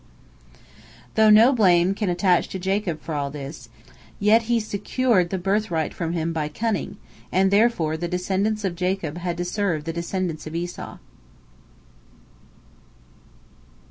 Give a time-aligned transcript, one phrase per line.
[1.13, 3.69] Though no blame can attach to Jacob for all this,
[4.19, 6.97] yet he secured the birthright from him by cunning,
[7.31, 10.97] and therefore the descendants of Jacob had to serve the descendants of Esau.